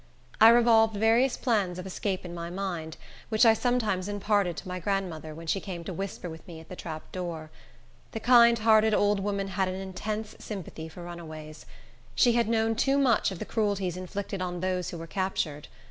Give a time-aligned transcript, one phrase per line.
[0.39, 2.97] I revolved various plans of escape in my mind,
[3.29, 6.69] which I sometimes imparted to my grandmother, when she came to whisper with me at
[6.69, 7.51] the trap door.
[8.11, 11.67] The kind hearted old woman had an intense sympathy for runaways.
[12.15, 15.67] She had known too much of the cruelties inflicted on those who were captured.